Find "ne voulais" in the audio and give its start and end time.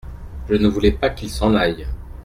0.55-0.93